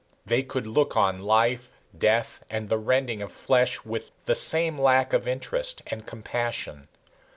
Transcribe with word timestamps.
They 0.25 0.41
could 0.41 0.65
look 0.65 0.97
on 0.97 1.21
life, 1.21 1.69
death, 1.95 2.43
and 2.49 2.69
the 2.69 2.79
rending 2.79 3.21
of 3.21 3.31
flesh 3.31 3.85
with 3.85 4.09
the 4.25 4.33
same 4.33 4.75
lack 4.75 5.13
of 5.13 5.27
interest 5.27 5.83
and 5.85 6.07
compassion. 6.07 6.87